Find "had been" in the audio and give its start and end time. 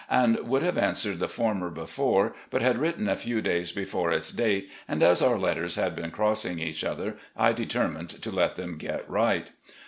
5.75-6.09